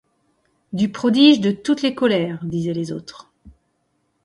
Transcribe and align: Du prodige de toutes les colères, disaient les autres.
Du 0.73 0.89
prodige 0.91 1.41
de 1.41 1.51
toutes 1.51 1.83
les 1.83 1.93
colères, 1.93 2.43
disaient 2.43 2.73
les 2.73 2.91
autres. 2.91 3.31